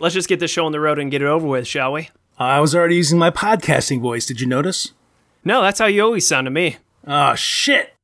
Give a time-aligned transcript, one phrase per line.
[0.00, 2.10] let's just get this show on the road and get it over with, shall we?
[2.38, 4.26] I was already using my podcasting voice.
[4.26, 4.92] Did you notice?
[5.44, 6.76] No, that's how you always sound to me.
[7.06, 7.94] Oh, shit.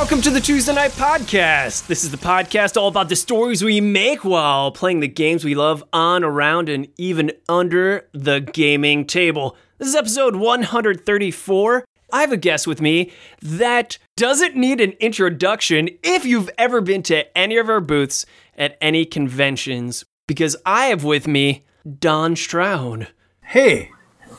[0.01, 1.87] Welcome to the Tuesday Knight Podcast.
[1.87, 5.55] This is the podcast all about the stories we make while playing the games we
[5.55, 9.59] love on, around, and even under the gaming table.
[9.77, 11.85] This is episode 134.
[12.15, 17.03] I have a guest with me that doesn't need an introduction if you've ever been
[17.03, 18.25] to any of our booths
[18.57, 21.67] at any conventions, because I have with me
[21.99, 23.09] Don Stroud.
[23.43, 23.91] Hey,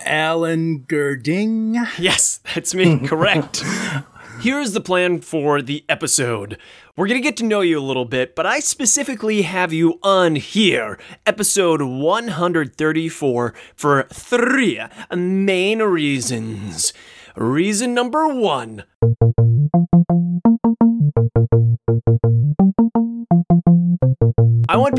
[0.08, 1.88] Alan Gerding.
[2.00, 3.64] Yes, that's me, correct.
[4.42, 6.58] Here's the plan for the episode.
[6.98, 10.00] We're going to get to know you a little bit, but I specifically have you
[10.02, 14.82] on here, episode 134, for three
[15.16, 16.92] main reasons.
[17.36, 18.84] Reason number one.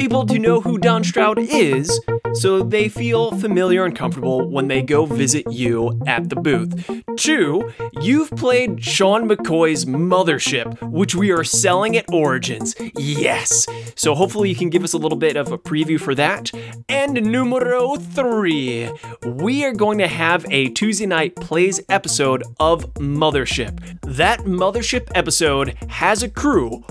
[0.02, 2.00] People to know who Don Stroud is
[2.34, 6.90] so they feel familiar and comfortable when they go visit you at the booth.
[7.16, 12.74] Two, you've played Sean McCoy's Mothership, which we are selling at Origins.
[12.96, 13.66] Yes.
[13.94, 16.50] So hopefully you can give us a little bit of a preview for that.
[16.88, 18.90] And numero three,
[19.24, 24.00] we are going to have a Tuesday night plays episode of Mothership.
[24.02, 26.82] That Mothership episode has a crew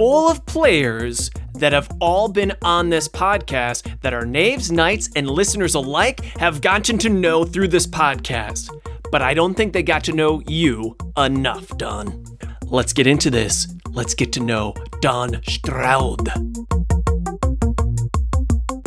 [0.00, 5.28] full of players that have all been on this podcast that our knaves, knights, and
[5.28, 8.70] listeners alike have gotten to know through this podcast.
[9.12, 12.24] But I don't think they got to know you enough, Don.
[12.64, 13.74] Let's get into this.
[13.90, 16.30] Let's get to know Don Stroud.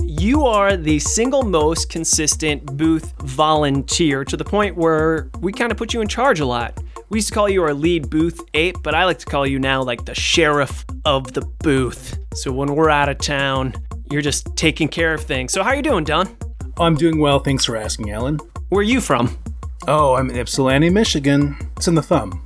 [0.02, 5.78] You are the single most consistent booth volunteer to the point where we kind of
[5.78, 6.83] put you in charge a lot.
[7.14, 9.60] We used to call you our lead booth ape, but I like to call you
[9.60, 12.18] now like the sheriff of the booth.
[12.34, 13.76] So when we're out of town,
[14.10, 15.54] you're just taking care of things.
[15.54, 16.36] So how are you doing, Don?
[16.80, 18.40] I'm doing well, thanks for asking, Alan.
[18.70, 19.38] Where are you from?
[19.88, 21.56] Oh, I'm in Ypsilanti, Michigan.
[21.78, 22.44] It's in the thumb.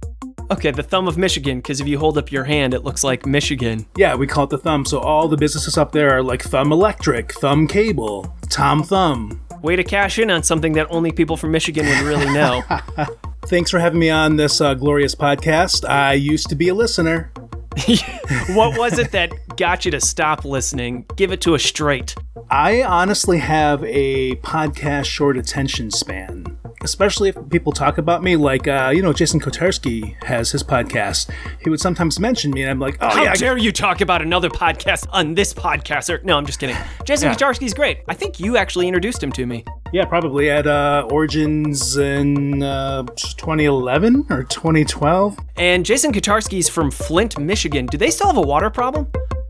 [0.51, 3.25] Okay, the thumb of Michigan, because if you hold up your hand, it looks like
[3.25, 3.85] Michigan.
[3.95, 6.73] Yeah, we call it the thumb, so all the businesses up there are like Thumb
[6.73, 9.39] Electric, Thumb Cable, Tom Thumb.
[9.61, 12.63] Way to cash in on something that only people from Michigan would really know.
[13.47, 15.87] Thanks for having me on this uh, glorious podcast.
[15.87, 17.31] I used to be a listener.
[18.49, 21.05] what was it that got you to stop listening?
[21.15, 22.15] Give it to us straight.
[22.49, 28.35] I honestly have a podcast short attention span, especially if people talk about me.
[28.37, 31.29] Like, uh, you know, Jason Kotarski has his podcast.
[31.61, 33.31] He would sometimes mention me, and I'm like, oh, How yeah.
[33.31, 36.13] I- dare you talk about another podcast on this podcast?
[36.13, 36.77] Or, no, I'm just kidding.
[37.03, 37.35] Jason Yeah.
[37.35, 37.99] Kotarski's great.
[38.07, 39.65] I think you actually introduced him to me.
[39.91, 45.37] Yeah, probably at uh, Origins in uh, 2011 or 2012.
[45.57, 47.87] And Jason Kotarski's from Flint, Michigan.
[47.87, 49.07] Do they still have a water problem?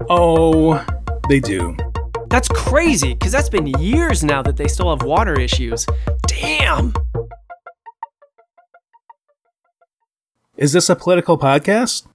[0.10, 0.86] Oh,
[1.28, 1.76] they do.
[2.30, 5.86] That's crazy, because that's been years now that they still have water issues.
[6.28, 6.94] Damn.
[10.56, 12.08] Is this a political podcast?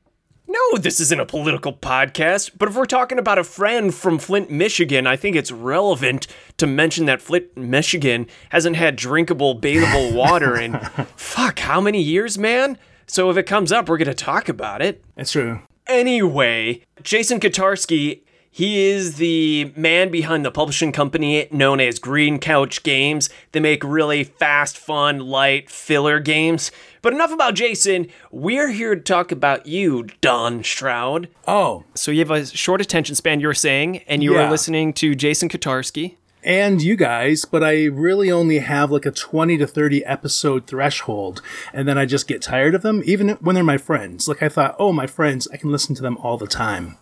[0.49, 4.51] No, this isn't a political podcast, but if we're talking about a friend from Flint,
[4.51, 6.27] Michigan, I think it's relevant
[6.57, 10.79] to mention that Flint, Michigan hasn't had drinkable, bathable water in
[11.17, 12.79] fuck, how many years, man?
[13.07, 15.05] So if it comes up, we're going to talk about it.
[15.15, 15.61] That's true.
[15.93, 22.83] Anyway, Jason Kotarski, he is the man behind the publishing company known as Green Couch
[22.83, 23.29] Games.
[23.53, 26.73] They make really fast, fun, light filler games.
[27.03, 28.07] But enough about Jason.
[28.31, 31.29] We're here to talk about you, Don Stroud.
[31.47, 35.15] Oh, So you have a short attention span, you're saying, and you are listening to
[35.15, 36.17] Jason Kotarski.
[36.43, 41.43] And you guys, but I really only have like a 20 to 30 episode threshold,
[41.73, 44.29] and then I just get tired of them, even when they're my friends.
[44.29, 46.99] Like I thought, oh, my friends, I can listen to them all the time.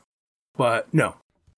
[0.57, 1.17] But no.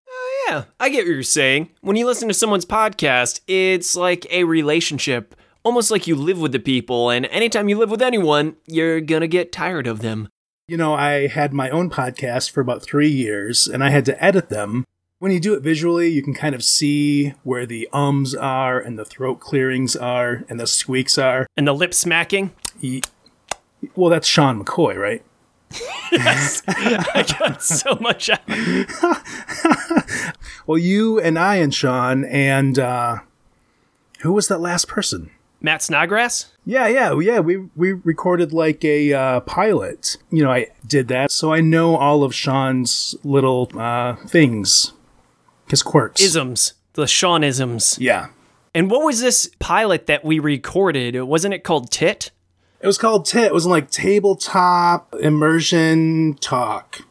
[0.08, 1.70] Oh, Yeah, I get what you're saying.
[1.80, 5.34] When you listen to someone's podcast, it's like a relationship,
[5.64, 9.26] almost like you live with the people, and anytime you live with anyone, you're gonna
[9.26, 10.28] get tired of them.
[10.68, 14.24] You know, I had my own podcast for about three years, and I had to
[14.24, 14.84] edit them.
[15.22, 18.98] When you do it visually, you can kind of see where the ums are, and
[18.98, 21.46] the throat clearings are, and the squeaks are.
[21.56, 22.50] And the lip smacking?
[22.80, 23.02] Ye-
[23.94, 25.22] Well, that's Sean McCoy, right?
[26.10, 28.40] yes, I got so much out.
[30.66, 33.18] Well, you and I and Sean and uh,
[34.22, 35.30] who was that last person?
[35.60, 36.52] Matt Snodgrass?
[36.66, 37.38] Yeah, yeah, yeah.
[37.38, 40.16] We we recorded like a uh, pilot.
[40.30, 44.92] You know, I did that, so I know all of Sean's little uh, things,
[45.72, 46.20] his quirks.
[46.20, 46.74] Isms.
[46.92, 47.96] The Sean isms.
[47.98, 48.28] yeah.
[48.74, 51.18] And what was this pilot that we recorded?
[51.22, 52.30] Wasn't it called Tit?
[52.80, 53.44] It was called TIT.
[53.46, 57.02] It was like tabletop immersion talk.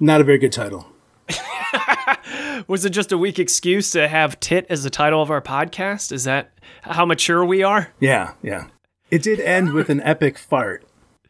[0.00, 0.86] Not a very good title.
[2.66, 6.10] Was it just a weak excuse to have Tit as the title of our podcast?
[6.10, 6.52] Is that
[6.82, 7.92] how mature we are?
[8.00, 8.66] Yeah, yeah.
[9.10, 10.84] It did end with an epic fart.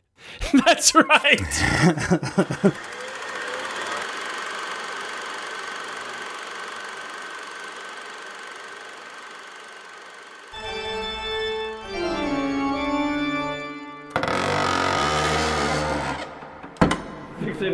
[0.65, 2.73] That's right.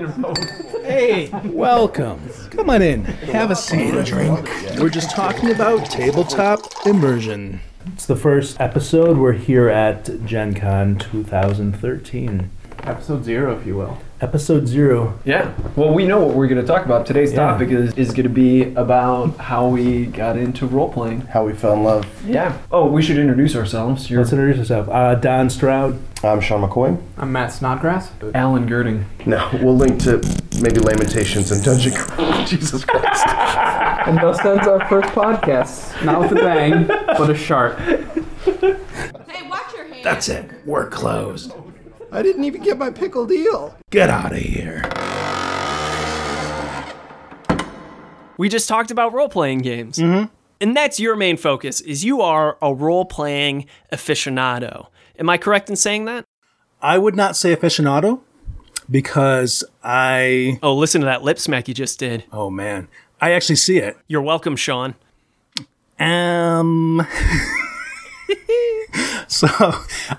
[0.05, 2.21] Hey, welcome.
[2.51, 3.05] Come on in.
[3.05, 3.95] Have a seat.
[3.95, 4.51] A drink.
[4.79, 7.61] We're just talking about tabletop immersion.
[7.87, 9.17] It's the first episode.
[9.17, 12.51] We're here at Gen Con 2013.
[12.83, 13.99] Episode zero, if you will.
[14.29, 15.19] Episode zero.
[15.27, 15.53] Yeah.
[15.77, 17.05] Well, we know what we're going to talk about.
[17.05, 17.41] Today's Yeah.
[17.41, 21.21] topic is, is going to be about how we got into role playing.
[21.27, 22.07] how we fell in love.
[22.27, 22.57] Yeah.
[22.73, 24.09] Oh, we should introduce ourselves.
[24.09, 24.89] You're Let's introduce ourselves.
[24.91, 25.99] Uh, Don Stroud.
[26.25, 26.99] I'm Sean McCoy.
[27.19, 28.13] I'm Matt Snodgrass.
[28.35, 29.05] Alan Gerding.
[29.27, 30.17] No, we'll link to
[30.63, 32.45] maybe Lamentations and Dungeon Crawl.
[32.47, 33.27] Jesus Christ.
[34.07, 36.03] And thus ends our first podcast.
[36.05, 37.79] Not with a bang, but a sharp.
[37.79, 40.05] Hey, watch your hands.
[40.05, 40.51] That's it.
[40.67, 41.55] We're closed.
[42.15, 43.77] I didn't even get my pickle deal.
[43.91, 44.83] Get out of here.
[48.39, 49.99] we just talked about role playing games.
[49.99, 50.33] Mm-hmm.
[50.61, 54.87] And that's your main focus is you are a role playing aficionado.
[55.19, 56.25] Am I correct in saying that?
[56.81, 58.21] I would not say aficionado
[58.89, 60.59] because I.
[60.63, 62.25] Oh, listen to that lip smack you just did.
[62.33, 62.89] Oh man,
[63.21, 63.97] I actually see it.
[64.07, 64.95] You're welcome, Sean.
[65.99, 67.07] Um.
[69.29, 69.49] so,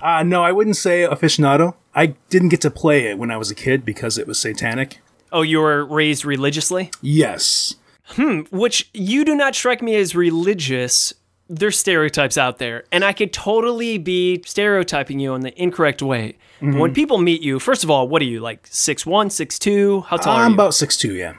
[0.01, 1.75] uh, no, I wouldn't say aficionado.
[1.93, 4.99] I didn't get to play it when I was a kid because it was satanic.
[5.31, 6.91] Oh, you were raised religiously?
[7.01, 7.75] Yes.
[8.09, 11.13] Hmm, which you do not strike me as religious.
[11.49, 16.37] There's stereotypes out there, and I could totally be stereotyping you in the incorrect way.
[16.61, 18.67] But when people meet you, first of all, what are you like?
[18.71, 20.01] Six one, six two?
[20.07, 20.45] How tall are you?
[20.45, 21.13] I'm about six two.
[21.13, 21.35] yeah.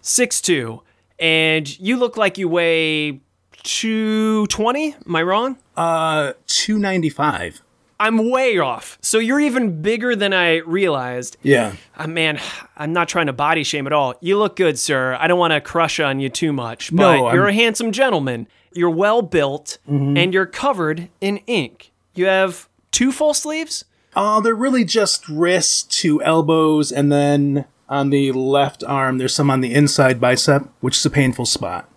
[0.00, 0.82] six two,
[1.18, 3.20] and you look like you weigh
[3.64, 4.94] two twenty.
[5.06, 5.56] Am I wrong?
[5.78, 7.62] Uh, 295.
[8.00, 8.98] I'm way off.
[9.00, 11.36] So you're even bigger than I realized.
[11.42, 11.74] Yeah.
[11.96, 12.40] Uh, man,
[12.76, 14.14] I'm not trying to body shame at all.
[14.20, 15.16] You look good, sir.
[15.20, 17.92] I don't want to crush on you too much, but No, you're I'm- a handsome
[17.92, 18.46] gentleman.
[18.72, 21.90] You're well built, and you're covered in ink.
[22.14, 23.84] You have two full sleeves.
[24.14, 29.50] Uh, they're really just wrists to elbows, and then on the left arm, there's some
[29.50, 31.88] on the inside bicep, which is a painful spot.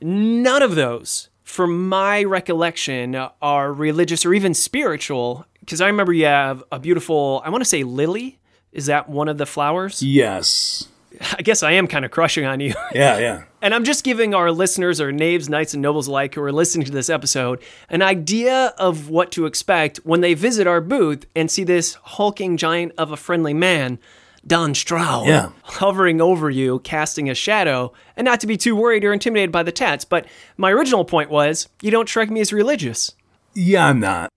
[0.00, 5.44] None of those, from my recollection, are religious or even spiritual.
[5.60, 8.38] Because I remember you have a beautiful, I want to say lily.
[8.72, 10.02] Is that one of the flowers?
[10.02, 10.88] Yes.
[11.38, 12.72] I guess I am kind of crushing on you.
[12.94, 13.42] Yeah, yeah.
[13.62, 16.84] And I'm just giving our listeners, or knaves, knights, and nobles alike who are listening
[16.86, 21.48] to this episode, an idea of what to expect when they visit our booth and
[21.48, 24.00] see this hulking giant of a friendly man,
[24.46, 25.50] Don Stroud, Yeah.
[25.62, 29.62] hovering over you, casting a shadow, and not to be too worried or intimidated by
[29.62, 30.04] the tats.
[30.04, 33.12] But my original point was you don't strike me as religious
[33.54, 34.30] Yeah, I'm not.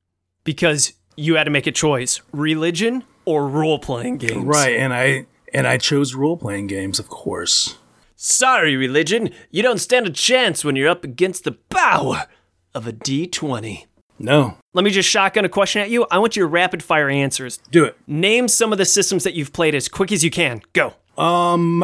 [0.44, 4.44] because you had to make a choice religion or role playing games.
[4.46, 7.78] Right, and I and I chose role playing games, of course.
[8.18, 12.26] Sorry, religion, you don't stand a chance when you're up against the power
[12.74, 13.86] of a D20.
[14.18, 16.06] No, Let me just shotgun a question at you.
[16.10, 17.60] I want your rapid fire answers.
[17.72, 17.98] do it.
[18.08, 20.62] Name some of the systems that you've played as quick as you can.
[20.74, 20.94] Go.
[21.18, 21.84] Um,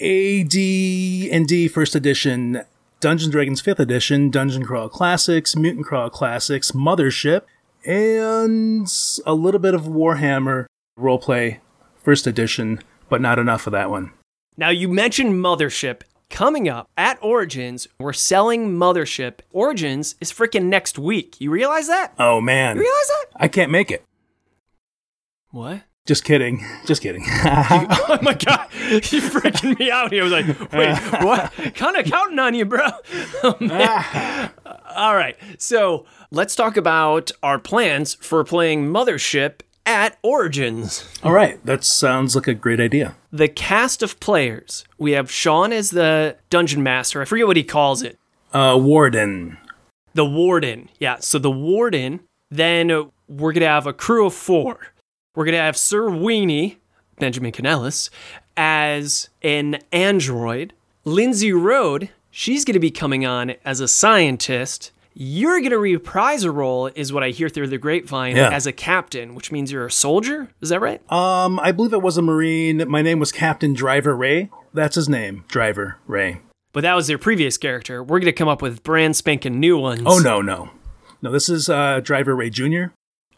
[0.00, 2.62] AD and D First Edition,
[3.00, 7.42] Dungeons Dragons Fifth Edition, Dungeon Crawl Classics, Mutant Crawl Classics, Mothership,
[7.84, 8.86] and
[9.26, 10.66] a little bit of Warhammer
[10.98, 11.58] roleplay
[12.02, 14.12] First Edition, but not enough of that one.
[14.56, 16.02] Now, you mentioned Mothership.
[16.32, 19.40] Coming up at Origins, we're selling Mothership.
[19.50, 21.38] Origins is freaking next week.
[21.42, 22.14] You realize that?
[22.18, 23.24] Oh man, You realize that?
[23.36, 24.02] I can't make it.
[25.50, 25.82] What?
[26.06, 26.64] Just kidding.
[26.86, 27.22] Just kidding.
[27.44, 30.22] Oh my god, you freaking me out here.
[30.22, 31.74] I was like, wait, what?
[31.74, 32.80] kind of counting on you, bro.
[33.42, 33.56] Oh.
[33.70, 34.52] Ah.
[34.96, 41.08] All right, so let's talk about our plans for playing Mothership at Origins.
[41.22, 43.14] All right, that sounds like a great idea.
[43.32, 44.84] The cast of players.
[44.98, 47.20] We have Sean as the dungeon master.
[47.20, 48.18] I forget what he calls it.
[48.52, 49.58] Uh, Warden.
[50.14, 50.90] The warden.
[50.98, 52.20] Yeah, so the warden.
[52.50, 54.78] Then we're to have a crew of four.
[55.34, 56.76] We're to have Sir Weenie,
[57.18, 58.10] Benjamin Canellis,
[58.56, 60.74] as an android.
[61.04, 64.92] Lindsay Road, she's to be coming on as a scientist.
[65.14, 68.50] You're going to reprise a role, is what I hear through the grapevine, Yeah.
[68.50, 70.48] as a captain, which means you're a soldier.
[70.60, 71.00] Is that right?
[71.12, 72.88] Um, I believe it was a Marine.
[72.88, 74.48] My name was Captain Driver Ray.
[74.72, 76.40] That's his name, Driver Ray.
[76.72, 78.02] But that was their previous character.
[78.02, 80.02] We're going to come up with brand spanking new ones.
[80.06, 80.70] Oh no, no,
[81.20, 81.30] no.
[81.30, 82.84] This is uh, Driver Ray Jr.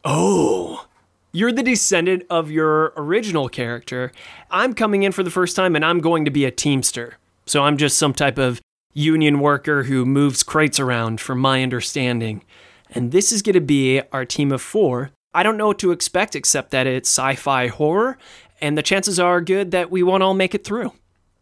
[0.04, 0.87] Oh.
[1.33, 4.12] You're the descendant of your original character.
[4.52, 7.14] I'm coming in for the first time and I'm going to be a teamster.
[7.47, 8.61] So I'm just some type of
[8.95, 12.43] union worker who moves crates around, from my understanding.
[12.91, 15.11] And this is going to be our team of four.
[15.35, 18.17] I don't know what to expect except that it's sci fi horror,
[18.61, 20.93] and the chances are good that we won't all make it through.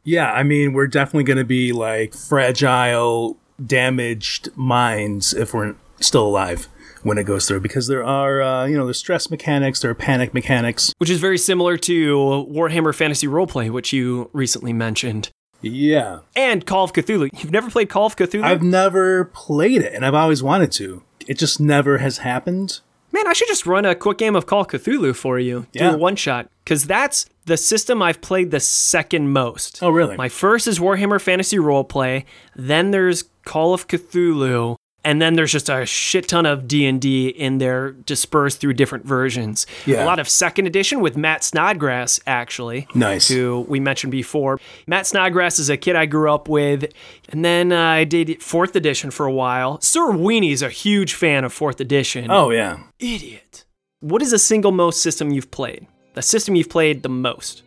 [0.02, 6.26] Yeah, I mean, we're definitely going to be like fragile, damaged minds if we're still
[6.26, 6.68] alive
[7.02, 9.94] when it goes through because there are, uh, you know, there's stress mechanics, there are
[9.94, 10.92] panic mechanics.
[10.98, 15.30] Which is very similar to Warhammer Fantasy Roleplay, which you recently mentioned,
[15.62, 16.20] Yeah.
[16.36, 17.30] and Call of Cthulhu.
[17.40, 18.42] You've never played Call of Cthulhu?
[18.44, 21.02] I've never played it and I've always wanted to.
[21.26, 22.80] It just never has happened.
[23.12, 25.66] Man, I should just run a quick game of Call of Cthulhu for you.
[25.72, 25.92] Do Yeah.
[25.92, 26.48] a one shot.
[26.64, 29.80] Because that's the system I've played the second most.
[29.82, 30.16] Oh, really?
[30.16, 32.24] My first is Warhammer Fantasy Roleplay.
[32.56, 34.76] Then there's Call of Cthulhu.
[35.04, 39.66] And then there's just a shit ton of D&D in there dispersed through different versions.
[39.84, 40.04] Yeah.
[40.04, 42.86] A lot of second edition with Matt Snodgrass, actually.
[42.94, 43.26] Nice.
[43.28, 44.60] Who we mentioned before.
[44.86, 46.92] Matt Snodgrass is a kid I grew up with.
[47.30, 49.80] And then uh, I did fourth edition for a while.
[49.80, 52.78] Sir Weenie's a huge fan of fourth edition Oh, yeah.
[53.00, 53.64] idiot.
[54.00, 55.86] What is the single most system you've played?
[56.14, 57.62] The system you've played the most?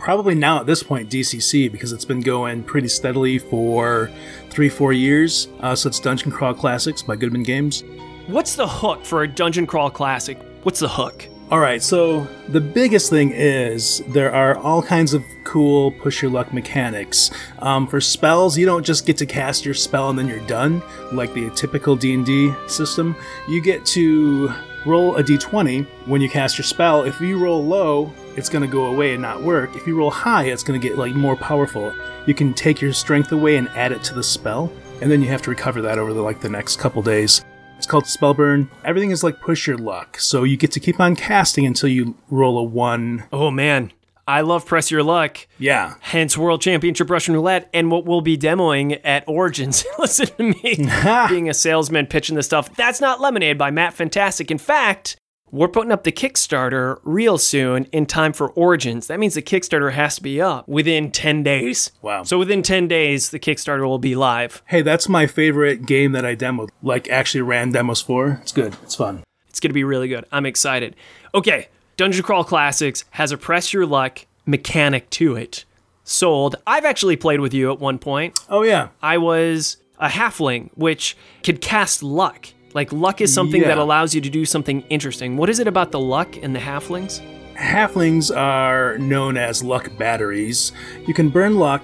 [0.00, 4.10] Probably now at this point, DCC, because it's been going pretty steadily for
[4.48, 5.48] three, four years.
[5.60, 7.84] Uh, so it's Dungeon Crawl Classics by Goodman Games.
[8.26, 10.38] What's the hook for a dungeon crawl classic?
[10.62, 11.26] What's the hook?
[11.50, 16.30] All right, so the biggest thing is there are all kinds of cool push your
[16.30, 17.32] luck mechanics.
[17.58, 20.80] Um, for spells, you don't just get to cast your spell and then you're done,
[21.12, 23.16] like the typical D&D system.
[23.48, 24.54] You get to
[24.86, 27.02] roll a d20 when you cast your spell.
[27.02, 29.76] If you roll low, it's going to go away and not work.
[29.76, 31.94] If you roll high, it's going to get like more powerful.
[32.26, 35.28] You can take your strength away and add it to the spell, and then you
[35.28, 37.44] have to recover that over the like the next couple days.
[37.76, 38.68] It's called Spellburn.
[38.82, 40.18] Everything is like push your luck.
[40.18, 43.24] So you get to keep on casting until you roll a one.
[43.30, 43.92] Oh man,
[44.26, 45.46] I love Press Your Luck.
[45.58, 45.96] Yeah.
[46.00, 49.84] Hence World Championship Russian Roulette and what we'll be demoing at Origins.
[49.98, 50.88] Listen to me
[51.28, 52.74] being a salesman pitching this stuff.
[52.74, 54.50] That's not Lemonade by Matt Fantastic.
[54.50, 55.16] In fact,
[55.50, 59.06] we're putting up the Kickstarter real soon in time for Origins.
[59.08, 61.90] That means the Kickstarter has to be up within 10 days.
[62.02, 62.22] Wow.
[62.22, 64.62] So within 10 days, the Kickstarter will be live.
[64.66, 66.70] Hey, that's my favorite game that I demoed.
[66.82, 68.38] Like actually ran demos for.
[68.42, 68.76] It's good.
[68.82, 69.24] It's fun.
[69.48, 70.24] It's going to be really good.
[70.30, 70.94] I'm excited.
[71.34, 75.64] Okay, Dungeon Crawl Classics has a press your luck mechanic to it.
[76.04, 76.56] Sold.
[76.66, 78.38] I've actually played with you at one point.
[78.48, 78.88] Oh yeah.
[79.02, 82.48] I was a halfling, which could cast luck.
[82.72, 85.36] Like, luck is something that allows you to do something interesting.
[85.36, 87.20] What is it about the luck and the halflings?
[87.54, 90.72] Halflings are known as luck batteries.
[91.06, 91.82] You can burn luck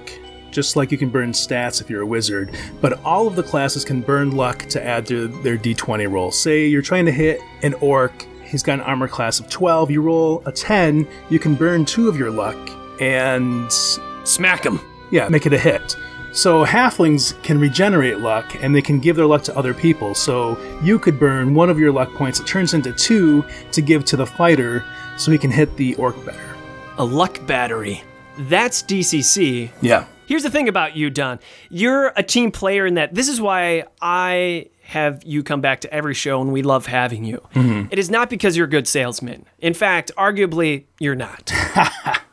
[0.51, 3.85] just like you can burn stats if you're a wizard, but all of the classes
[3.85, 6.31] can burn luck to add to their d20 roll.
[6.31, 10.01] Say you're trying to hit an orc, he's got an armor class of 12, you
[10.01, 12.57] roll a 10, you can burn 2 of your luck
[13.03, 13.71] and
[14.25, 14.81] Smack him.
[15.11, 15.95] yeah, make it a hit.
[16.37, 20.15] So halflings can regenerate luck and they can give their luck to other people.
[20.15, 24.05] So you could burn one of your luck points, it turns into two to give
[24.05, 24.85] to the fighter
[25.17, 26.55] so he can hit the orc better.
[26.99, 28.05] A luck battery.
[28.39, 29.71] That's DCC.
[29.81, 30.05] Yeah.
[30.27, 31.39] Here's the thing about you, Don.
[31.71, 35.95] You're a team player in that this is why I have you come back to
[35.95, 37.39] every show and we love having you.
[37.55, 37.89] Mm-hmm.
[37.91, 39.47] It is not because you're a good salesman.
[39.59, 41.51] In fact, arguably, you're not.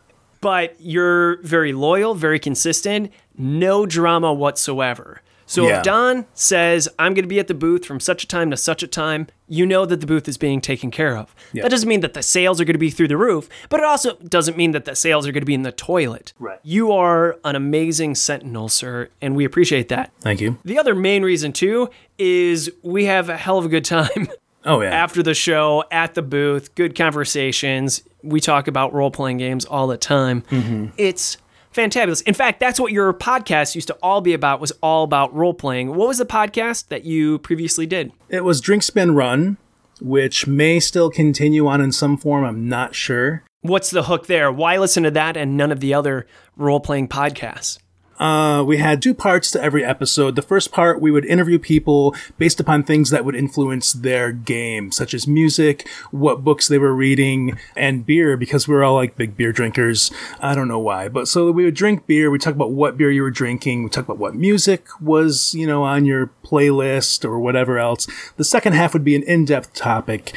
[0.43, 5.21] but you're very loyal, very consistent, no drama whatsoever.
[5.45, 5.79] So Yeah.
[5.79, 8.57] if Don says, I'm going to be at the booth from such a time to
[8.57, 11.35] such a time, you know that the booth is being taken care of.
[11.53, 13.85] That doesn't mean that the sales are going to be through the roof, but it
[13.85, 16.31] also doesn't mean that the sales are going to be in the toilet.
[16.39, 16.59] Right.
[16.63, 20.11] You are an amazing sentinel, sir, and we appreciate that.
[20.21, 20.57] Thank you.
[20.63, 24.29] The other main reason, too, is we have a hell of a good time
[24.65, 24.91] Oh yeah.
[24.91, 28.01] after the show, at the booth, good conversations.
[28.23, 30.43] We talk about role playing games all the time.
[30.43, 30.85] Mm-hmm.
[30.97, 31.37] It's
[31.73, 32.21] fantabulous.
[32.23, 35.53] In fact, that's what your podcast used to all be about was all about role
[35.53, 35.95] playing.
[35.95, 38.11] What was the podcast that you previously did?
[38.29, 39.57] It was Drink Spin Run,
[40.01, 42.43] which may still continue on in some form.
[42.43, 43.43] I'm not sure.
[43.61, 44.51] What's the hook there?
[44.51, 46.27] Why listen to that and none of the other
[46.57, 47.79] role playing podcasts?
[48.19, 50.35] Uh, we had two parts to every episode.
[50.35, 54.91] The first part, we would interview people based upon things that would influence their game,
[54.91, 59.17] such as music, what books they were reading, and beer, because we were all like
[59.17, 60.11] big beer drinkers.
[60.39, 62.29] I don't know why, but so we would drink beer.
[62.29, 63.83] We talk about what beer you were drinking.
[63.83, 68.07] We talk about what music was, you know, on your playlist or whatever else.
[68.37, 70.33] The second half would be an in-depth topic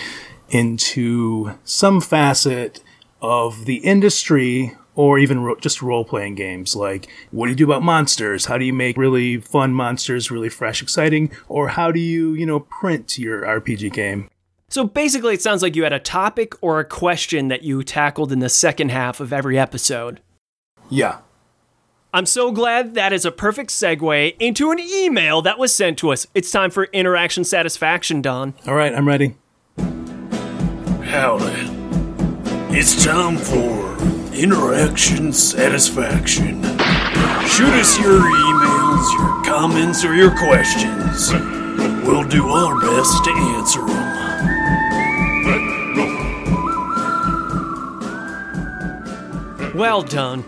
[0.49, 2.83] into some facet
[3.21, 7.65] of the industry or even ro- just role playing games like what do you do
[7.65, 8.47] about monsters?
[8.47, 11.31] How do you make really fun monsters really fresh, exciting?
[11.49, 14.29] Or how do you, you know, print your RPG game?
[14.69, 18.33] So basically, it sounds like you had a topic or a question that you tackled
[18.33, 20.21] in the second half of every episode.
[20.91, 21.19] Yeah.
[22.13, 26.13] I'm so glad that is a perfect segue into an email that was sent to
[26.13, 26.27] us.
[26.35, 28.55] It's time for interaction satisfaction, Don.
[28.67, 29.37] All right, I'm ready.
[31.05, 31.71] Howdy.
[32.71, 36.63] It's time for interaction satisfaction.
[37.49, 41.33] Shoot us your emails, your comments, or your questions.
[42.07, 44.27] We'll do our best to answer them.
[49.75, 50.45] Well done.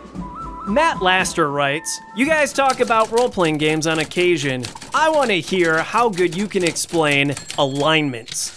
[0.66, 4.64] Matt Laster writes, You guys talk about role playing games on occasion.
[4.94, 8.52] I want to hear how good you can explain alignments.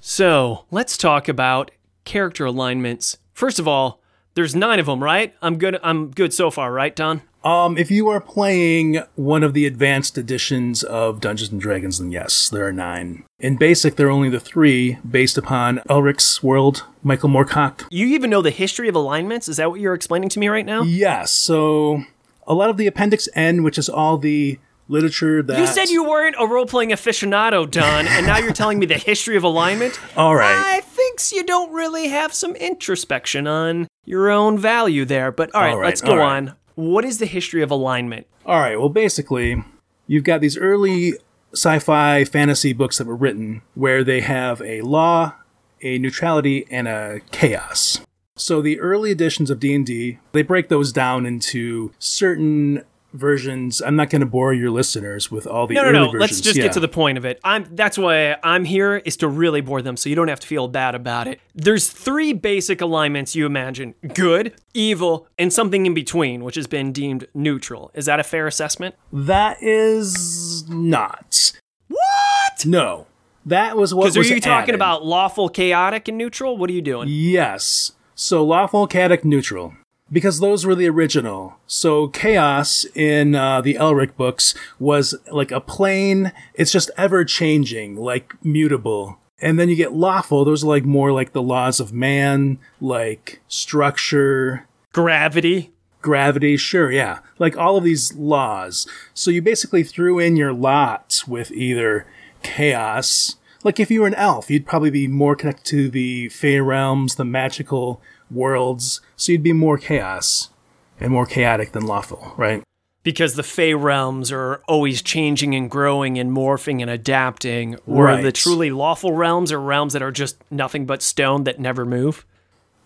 [0.00, 1.70] So, let's talk about
[2.04, 3.18] character alignments.
[3.32, 4.00] First of all,
[4.34, 5.34] there's nine of them, right?
[5.42, 5.78] I'm good.
[5.82, 7.22] I'm good so far, right, Don?
[7.42, 12.12] Um, if you are playing one of the advanced editions of Dungeons and Dragons, then
[12.12, 13.24] yes, there are nine.
[13.38, 17.86] In basic, there are only the three, based upon Elric's world, Michael Moorcock.
[17.90, 19.48] You even know the history of alignments?
[19.48, 20.82] Is that what you're explaining to me right now?
[20.82, 22.04] Yes, so
[22.46, 24.58] a lot of the Appendix N, which is all the
[24.88, 28.78] literature that You said you weren't a role playing aficionado, Don, and now you're telling
[28.78, 29.98] me the history of alignment?
[30.16, 30.52] All right.
[30.52, 35.30] I think you don't really have some introspection on your own value there.
[35.32, 36.36] But all right, All right, let's go right.
[36.36, 36.56] on.
[36.74, 38.26] What is the history of alignment?
[38.46, 38.78] All right.
[38.78, 39.62] Well, basically,
[40.06, 41.14] you've got these early
[41.52, 45.34] sci-fi fantasy books that were written where they have a law,
[45.82, 48.00] a neutrality, and a chaos.
[48.36, 53.80] So the early editions of D&D, they break those down into certain versions.
[53.80, 56.04] I'm not going to bore your listeners with all the No, no, early no.
[56.12, 56.20] versions.
[56.20, 56.64] Let's just Yeah.
[56.64, 57.40] get to the point of it.
[57.44, 60.46] I'm that's why I'm here is to really bore them so you don't have to
[60.46, 61.40] feel bad about it.
[61.54, 63.94] There's three basic alignments you imagine.
[64.14, 67.90] Good, evil, and something in between, which has been deemed neutral.
[67.94, 68.94] Is that a fair assessment?
[69.12, 71.52] That is not.
[71.88, 72.64] What?
[72.66, 73.06] No.
[73.46, 76.56] That was what Because are you talking about lawful, chaotic, and neutral?
[76.58, 77.08] What are you doing?
[77.10, 77.92] Yes.
[78.14, 79.74] So lawful, chaotic, neutral.
[80.12, 81.56] Because those were the original.
[81.66, 86.32] So chaos in uh, the Elric books was like a plane.
[86.54, 89.18] It's just ever changing, like mutable.
[89.40, 90.44] And then you get lawful.
[90.44, 95.70] Those are like more like the laws of man, like structure, Gravity.
[96.02, 96.56] gravity.
[96.56, 97.20] Sure, yeah.
[97.38, 98.86] Like all of these laws.
[99.14, 102.04] So you basically threw in your lot with either
[102.42, 103.36] chaos.
[103.62, 107.14] Like if you were an elf, you'd probably be more connected to the Fey realms,
[107.14, 109.00] the magical worlds.
[109.16, 110.50] So you'd be more chaos
[110.98, 112.62] and more chaotic than lawful, right?
[113.02, 118.30] Because the Fey realms are always changing and growing and morphing and adapting, where the
[118.30, 122.26] truly lawful realms are realms that are just nothing but stone that never move.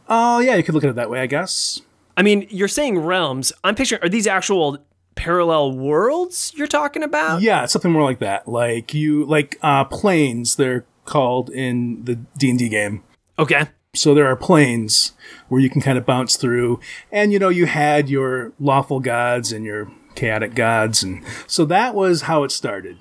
[0.08, 1.80] Oh, yeah, you could look at it that way, I guess.
[2.16, 3.52] I mean, you're saying realms.
[3.64, 4.78] I'm picturing, are these actual
[5.16, 7.42] parallel worlds you're talking about?
[7.42, 8.46] Yeah, something more like that.
[8.46, 10.56] Like you, like uh, planes.
[10.56, 13.02] They're called in the D and D game.
[13.36, 13.66] Okay.
[13.94, 15.12] So there are planes
[15.48, 16.80] where you can kind of bounce through,
[17.12, 21.94] and you know you had your lawful gods and your chaotic gods, and so that
[21.94, 22.98] was how it started.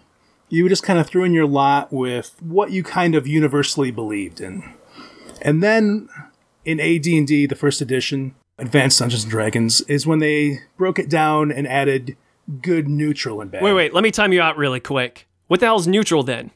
[0.50, 4.40] You just kind of threw in your lot with what you kind of universally believed
[4.40, 4.74] in,
[5.42, 6.10] and then
[6.64, 11.52] in AD&D, the first edition, Advanced Dungeons and Dragons, is when they broke it down
[11.52, 12.16] and added
[12.62, 13.64] good, neutral, and bad.
[13.64, 15.28] Wait, wait, let me time you out really quick.
[15.48, 16.52] What the hell's neutral then?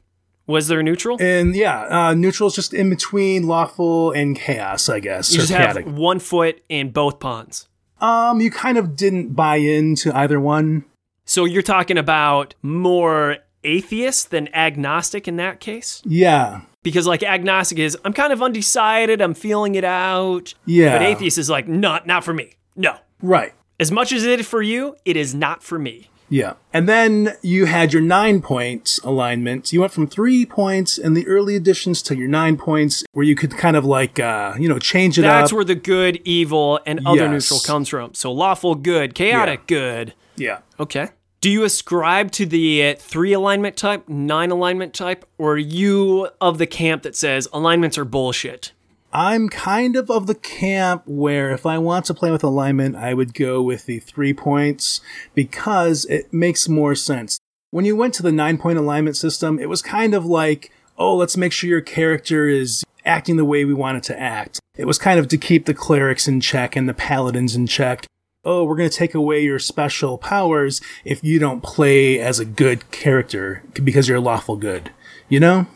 [0.47, 1.17] Was there neutral?
[1.19, 5.31] And yeah, uh, neutral is just in between lawful and chaos, I guess.
[5.31, 5.85] you just chaotic.
[5.85, 7.67] have one foot in both ponds.
[7.99, 10.85] Um, you kind of didn't buy into either one.
[11.25, 16.01] So you're talking about more atheist than agnostic in that case?
[16.05, 16.61] Yeah.
[16.83, 20.53] Because like agnostic is I'm kind of undecided, I'm feeling it out.
[20.65, 20.97] Yeah.
[20.97, 22.53] But atheist is like not not for me.
[22.75, 22.95] No.
[23.21, 23.53] Right.
[23.79, 26.09] As much as it is for you, it is not for me.
[26.29, 26.53] Yeah.
[26.73, 29.71] And then you had your nine points alignment.
[29.71, 33.35] You went from three points in the early editions to your nine points where you
[33.35, 35.55] could kind of like, uh, you know, change it That's up.
[35.55, 37.49] where the good, evil, and other Yes.
[37.49, 38.13] neutral comes from.
[38.13, 40.13] So lawful good, chaotic good.
[40.35, 40.59] yeah.
[40.79, 41.07] Okay.
[41.39, 46.29] Do you ascribe to the uh, three alignment type, nine alignment type, or are you
[46.41, 48.71] of the camp that says alignments are bullshit?
[49.13, 53.13] I'm kind of of the camp where if I want to play with alignment, I
[53.13, 55.01] would go with the three points
[55.33, 57.39] because it makes more sense.
[57.71, 61.15] When you went to the nine point alignment system, it was kind of like, oh,
[61.15, 64.59] let's make sure your character is acting the way we want it to act.
[64.75, 68.05] It was kind of to keep the clerics in check and the paladins in check.
[68.43, 72.45] Oh, we're going to take away your special powers if you don't play as a
[72.45, 74.91] good character because you're lawful good.
[75.27, 75.67] You know?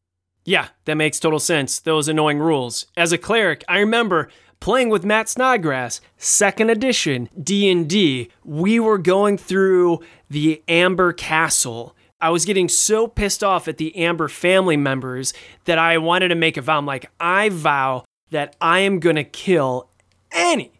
[0.43, 1.80] Yeah, that makes total sense.
[1.80, 2.88] Those annoying rules.
[2.97, 8.30] As a cleric, I remember playing with Matt Snodgrass, second edition D&D.
[8.43, 9.99] We were going through
[10.30, 11.95] the Amber Castle.
[12.19, 15.34] I was getting so pissed off at the Amber family members
[15.65, 16.77] that I wanted to make a vow.
[16.77, 19.89] I'm like, I vow that I am going to kill
[20.32, 20.71] any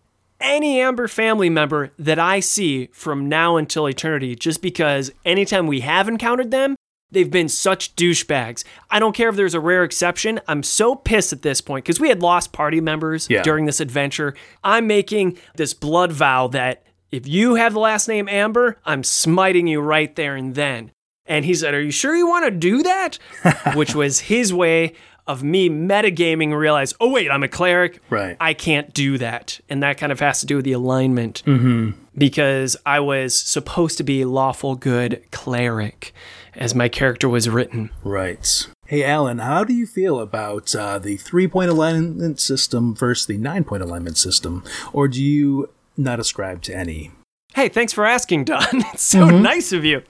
[0.42, 5.82] any Amber family member that I see from now until eternity just because anytime we
[5.82, 6.76] have encountered them,
[7.12, 8.64] They've been such douchebags.
[8.90, 10.40] I don't care if there's a rare exception.
[10.48, 13.44] I'm so pissed at this point because we had lost party members Yeah.
[13.44, 14.34] during this adventure.
[14.64, 19.68] I'm making this blood vow that if you have the last name Amber, I'm smiting
[19.68, 20.92] you right there and then.
[21.26, 23.20] And he said, Are you sure you want to do that?
[23.76, 24.94] Which was his way
[25.28, 28.02] of me metagaming, and realize, oh, wait, I'm a cleric.
[28.10, 28.36] Right.
[28.42, 29.60] I can't do that.
[29.70, 31.92] And that kind of has to do with the alignment Mm-hmm.
[32.18, 36.12] because I was supposed to be lawful good cleric
[36.56, 37.90] as my character was written.
[38.04, 38.68] Right.
[38.86, 43.38] Hey, Alan, how do you feel about uh, the three point alignment system versus the
[43.38, 44.64] nine point alignment system?
[44.92, 47.12] Or do you not ascribe to any?
[47.54, 48.64] Hey, thanks for asking, Don.
[48.94, 50.04] It's so nice of you.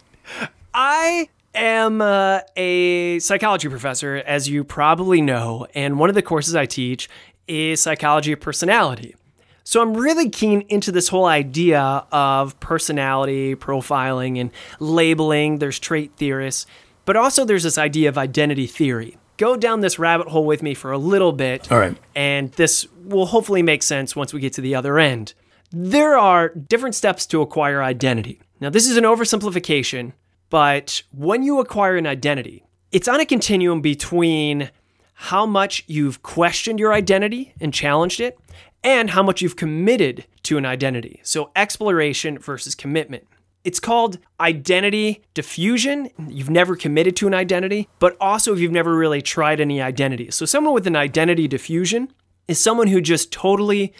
[0.73, 6.55] I am uh, a psychology professor, as you probably know, and one of the courses
[6.55, 7.09] I teach
[7.47, 9.15] is psychology of personality.
[9.63, 15.59] So I'm really keen into this whole idea of personality profiling and labeling.
[15.59, 16.65] There's trait theorists,
[17.05, 19.17] but also there's this idea of identity theory.
[19.37, 21.71] Go down this rabbit hole with me for a little bit.
[21.71, 21.97] All right.
[22.15, 25.33] And this will hopefully make sense once we get to the other end.
[25.71, 28.41] There are different steps to acquire identity.
[28.59, 30.13] Now, this is an oversimplification,
[30.49, 34.69] but when you acquire an identity, it's on a continuum between
[35.13, 38.37] how much you've questioned your identity and challenged it,
[38.83, 41.19] and how much you've committed to an identity.
[41.23, 43.27] So, exploration versus commitment.
[43.63, 46.09] It's called identity diffusion.
[46.27, 50.31] You've never committed to an identity, but also if you've never really tried any identity.
[50.31, 52.11] So, someone with an identity diffusion
[52.47, 53.93] is someone who just totally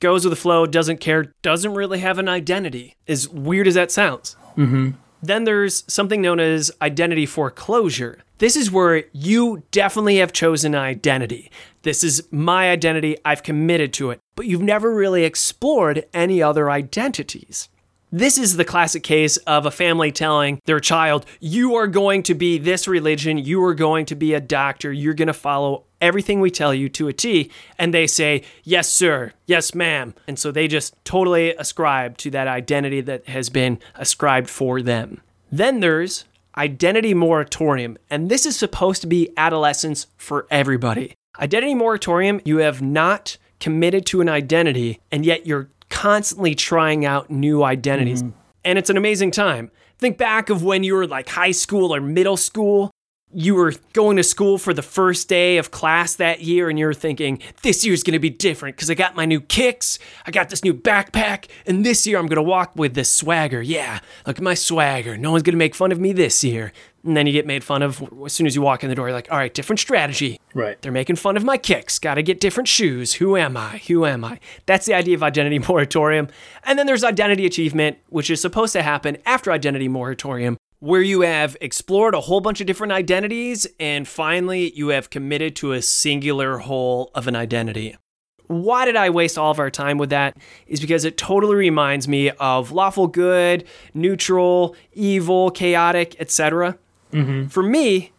[0.00, 2.96] goes with the flow, doesn't care, doesn't really have an identity.
[3.08, 4.36] As weird as that sounds.
[4.56, 4.90] Mm-hmm.
[5.22, 8.18] Then there's something known as identity foreclosure.
[8.38, 11.50] This is where you definitely have chosen an identity.
[11.82, 16.70] This is my identity, I've committed to it, but you've never really explored any other
[16.70, 17.70] identities.
[18.12, 22.34] This is the classic case of a family telling their child, You are going to
[22.34, 26.40] be this religion, you are going to be a doctor, you're going to follow everything
[26.40, 27.50] we tell you to a T.
[27.78, 30.14] And they say, Yes, sir, yes, ma'am.
[30.28, 35.20] And so they just totally ascribe to that identity that has been ascribed for them.
[35.50, 36.26] Then there's
[36.58, 41.14] identity moratorium, and this is supposed to be adolescence for everybody.
[41.38, 47.30] Identity moratorium, you have not committed to an identity, and yet you're constantly trying out
[47.30, 48.22] new identities.
[48.22, 48.38] Mm-hmm.
[48.64, 49.70] And it's an amazing time.
[49.98, 52.90] Think back of when you were like high school or middle school.
[53.38, 56.94] You were going to school for the first day of class that year, and you're
[56.94, 60.64] thinking, this year's gonna be different because I got my new kicks, I got this
[60.64, 63.60] new backpack, and this year I'm gonna walk with this swagger.
[63.60, 65.18] Yeah, look at my swagger.
[65.18, 66.72] No one's gonna make fun of me this year.
[67.04, 69.06] And then you get made fun of as soon as you walk in the door.
[69.06, 70.40] You're like, all right, different strategy.
[70.54, 70.80] Right.
[70.80, 72.00] They're making fun of my kicks.
[72.00, 73.12] Got to get different shoes.
[73.14, 73.78] Who am I?
[73.86, 74.40] Who am I?
[74.64, 76.28] That's the idea of identity moratorium.
[76.64, 81.22] And then there's identity achievement, which is supposed to happen after identity moratorium, where you
[81.22, 85.82] have explored a whole bunch of different identities and finally you have committed to a
[85.82, 87.96] singular whole of an identity.
[88.48, 90.36] Why did I waste all of our time with that?
[90.66, 96.78] Is because it totally reminds me of lawful good, neutral, evil, chaotic, etc.
[97.12, 97.48] Mm-hmm.
[97.48, 98.12] For me,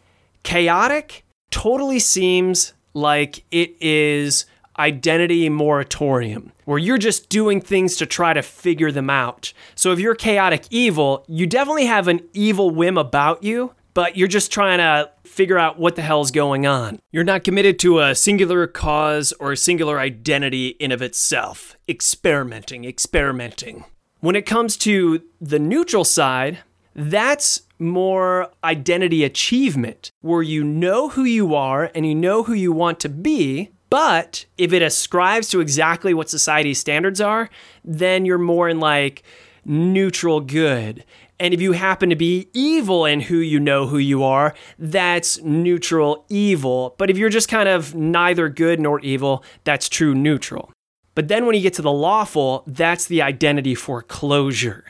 [0.44, 4.46] chaotic totally seems like it is
[4.80, 9.54] identity moratorium, where you're just doing things to try to figure them out.
[9.76, 14.28] So if you're chaotic evil, you definitely have an evil whim about you, but you're
[14.28, 17.00] just trying to figure out what the hell's going on.
[17.12, 21.76] You're not committed to a singular cause or a singular identity in of itself.
[21.90, 23.86] Experimenting, experimenting.
[24.20, 26.60] When it comes to the neutral side,
[26.94, 32.72] that's more identity achievement, where you know who you are and you know who you
[32.72, 33.70] want to be.
[33.90, 37.50] But if it ascribes to exactly what society's standards are,
[37.84, 39.24] then you're more in like
[39.66, 41.06] neutral good.
[41.40, 45.40] And if you happen to be evil in who you know who you are, that's
[45.44, 46.96] neutral evil.
[46.98, 50.72] But if you're just kind of neither good nor evil, that's true neutral.
[51.14, 54.86] But then when you get to the lawful, that's the identity foreclosure.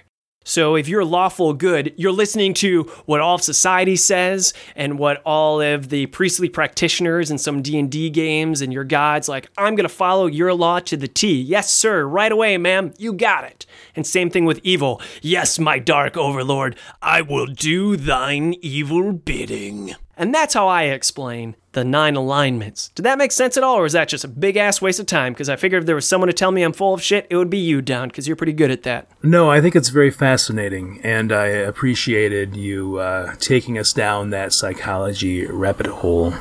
[0.47, 5.21] So if you're lawful good, you're listening to what all of society says and what
[5.25, 9.83] all of the priestly practitioners in some D&D games and your gods like, I'm going
[9.83, 11.41] to follow your law to the T.
[11.41, 12.93] Yes, sir, right away, ma'am.
[12.97, 13.65] You got it.
[13.93, 15.01] And same thing with evil.
[15.21, 19.95] Yes, my dark overlord, I will do thine evil bidding.
[20.17, 22.89] And that's how I explain the nine alignments.
[22.95, 25.05] Did that make sense at all, or is that just a big ass waste of
[25.05, 25.33] time?
[25.33, 27.35] Because I figured if there was someone to tell me I'm full of shit, it
[27.35, 29.07] would be you, Don, because you're pretty good at that.
[29.21, 34.53] No, I think it's very fascinating, and I appreciated you uh, taking us down that
[34.53, 36.33] psychology rabbit hole.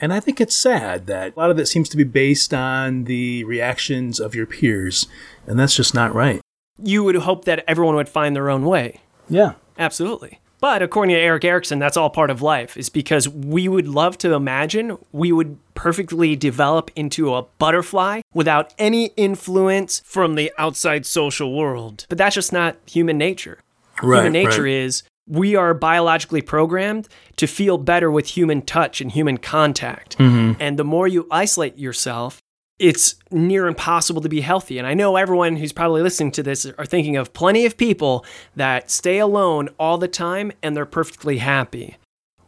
[0.00, 3.04] And I think it's sad that a lot of it seems to be based on
[3.04, 5.06] the reactions of your peers,
[5.46, 6.42] and that's just not right.
[6.80, 9.00] You would hope that everyone would find their own way.
[9.30, 9.54] Yeah.
[9.78, 10.40] Absolutely.
[10.60, 14.18] But according to Erik Erikson, that's all part of life, is because we would love
[14.18, 21.06] to imagine we would perfectly develop into a butterfly without any influence from the outside
[21.06, 22.06] social world.
[22.08, 23.60] But that's just not human nature.
[24.02, 24.72] Right, human nature right.
[24.72, 30.18] is we are biologically programmed to feel better with human touch and human contact.
[30.18, 30.60] Mm-hmm.
[30.60, 32.40] And the more you isolate yourself,
[32.78, 34.78] it's near impossible to be healthy.
[34.78, 38.24] And I know everyone who's probably listening to this are thinking of plenty of people
[38.54, 41.96] that stay alone all the time and they're perfectly happy.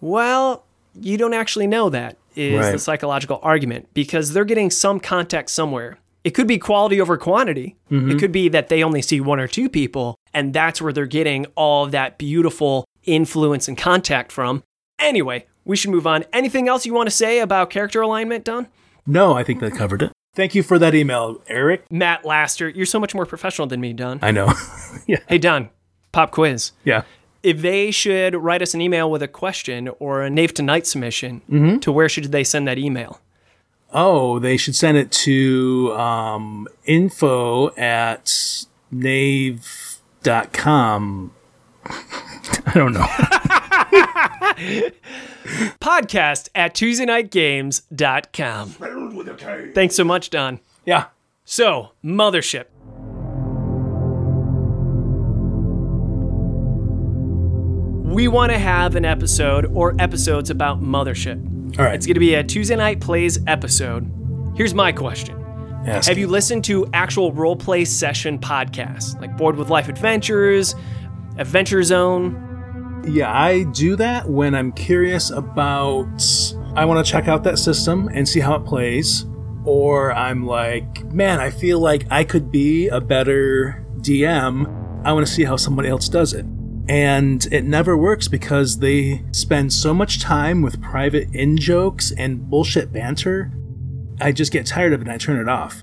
[0.00, 0.64] Well,
[0.94, 5.98] you don't actually know that, is the psychological argument, because they're getting some contact somewhere.
[6.22, 7.76] It could be quality over quantity.
[7.90, 8.18] It mm-hmm.
[8.18, 11.46] could be that they only see one or two people, and that's where they're getting
[11.54, 14.62] all of that beautiful influence and contact from.
[14.98, 16.24] Anyway, we should move on.
[16.32, 18.68] Anything else you want to say about character alignment, Don?
[19.06, 20.12] No, I think that covered it.
[20.34, 21.90] Thank you for that email, Eric.
[21.90, 24.20] Matt Laster, you're so much more professional than me, Don.
[24.22, 24.52] I know.
[25.06, 25.18] yeah.
[25.28, 25.70] Hey, Don,
[26.12, 26.72] pop quiz.
[26.84, 27.02] Yeah.
[27.42, 31.80] If they should write us an email with a question or a Nave Tonight submission,
[31.80, 33.20] to where should they send that email?
[33.92, 39.72] Oh, they should send it to um, info at nave.com.
[41.86, 43.06] I don't know.
[45.80, 48.68] Podcast at TuesdayKnightGames.com.
[49.74, 50.60] Thanks so much, Don.
[50.84, 51.06] yeah.
[51.44, 52.66] So, Mothership.
[58.12, 61.78] We want to have an episode or episodes about Mothership.
[61.78, 61.94] All right.
[61.94, 64.10] It's going to be a Tuesday Night Plays episode.
[64.56, 65.36] Here's my question
[65.86, 66.22] Ask Have me.
[66.22, 70.74] you listened to actual role play session podcasts like Board with Life Adventures,
[71.38, 72.49] Adventure Zone?
[73.06, 76.22] Yeah, I do that when I'm curious about.
[76.76, 79.26] I want to check out that system and see how it plays.
[79.64, 85.02] Or I'm like, man, I feel like I could be a better DM.
[85.04, 86.46] I want to see how somebody else does it.
[86.88, 92.48] And it never works because they spend so much time with private in jokes and
[92.48, 93.52] bullshit banter.
[94.20, 95.82] I just get tired of it and I turn it off.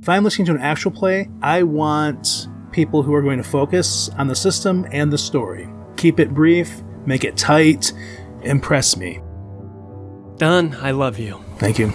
[0.00, 4.08] If I'm listening to an actual play, I want people who are going to focus
[4.18, 5.68] on the system and the story.
[5.96, 7.92] Keep it brief, make it tight,
[8.42, 9.20] impress me.
[10.36, 11.42] Don, I love you.
[11.58, 11.92] Thank you.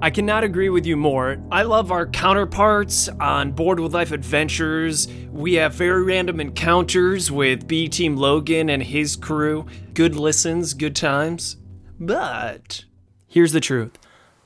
[0.00, 1.38] I cannot agree with you more.
[1.50, 5.08] I love our counterparts on Board with Life Adventures.
[5.32, 9.66] We have very random encounters with B Team Logan and his crew.
[9.94, 11.56] Good listens, good times.
[11.98, 12.84] But
[13.26, 13.98] here's the truth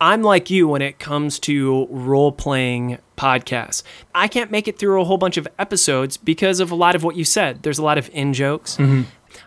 [0.02, 3.84] I'm like you when it comes to role playing podcasts.
[4.12, 7.04] I can't make it through a whole bunch of episodes because of a lot of
[7.04, 7.62] what you said.
[7.62, 8.78] There's a lot of in jokes.
[8.78, 9.02] Mm-hmm.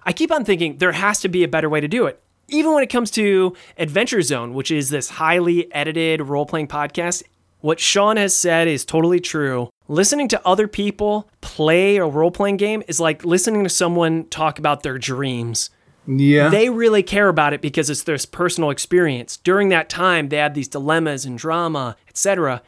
[0.06, 2.24] I keep on thinking there has to be a better way to do it.
[2.48, 7.24] Even when it comes to Adventure Zone, which is this highly edited role playing podcast,
[7.60, 9.70] what Sean has said is totally true.
[9.90, 14.58] Listening to other people play a role playing game is like listening to someone talk
[14.58, 15.70] about their dreams.
[16.08, 16.50] Yeah.
[16.50, 19.38] They really care about it because it's their personal experience.
[19.38, 22.62] During that time, they had these dilemmas and drama, etc.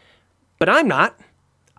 [0.60, 1.19] But I'm not.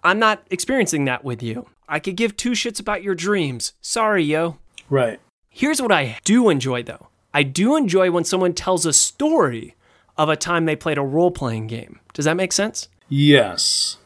[0.03, 1.67] I'm not experiencing that with you.
[1.89, 3.73] I could give two shits about your dreams.
[3.81, 4.59] Sorry, yo.
[4.89, 5.21] right.
[5.51, 7.09] Here's what I do enjoy though.
[7.35, 9.75] I do enjoy when someone tells a story
[10.17, 11.99] of a time they played a role playing game.
[12.15, 12.89] Does that make sense?
[13.09, 13.97] Yes.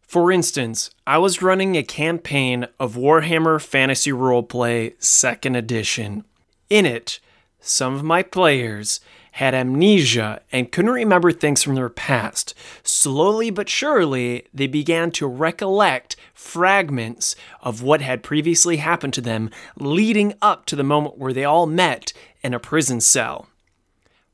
[0.00, 6.24] For instance, I was running a campaign of Warhammer Fantasy Roleplay 2nd Edition.
[6.70, 7.18] In it,
[7.60, 9.00] some of my players
[9.32, 12.54] had amnesia and couldn't remember things from their past.
[12.82, 19.50] Slowly but surely, they began to recollect fragments of what had previously happened to them
[19.76, 23.48] leading up to the moment where they all met in a prison cell.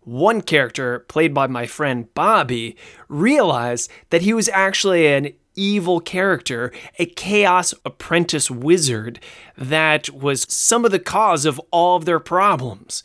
[0.01, 2.77] One character, played by my friend Bobby,
[3.09, 9.19] realized that he was actually an evil character, a chaos apprentice wizard
[9.57, 13.03] that was some of the cause of all of their problems.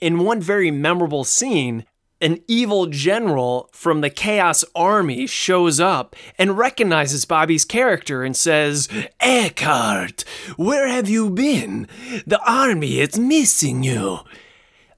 [0.00, 1.84] In one very memorable scene,
[2.20, 8.88] an evil general from the Chaos Army shows up and recognizes Bobby's character and says,
[9.20, 10.24] Eckhart,
[10.56, 11.86] where have you been?
[12.26, 14.20] The army is missing you.